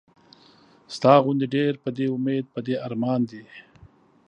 [0.95, 3.41] ستا غوندې ډېر پۀ دې اميد پۀ دې ارمان دي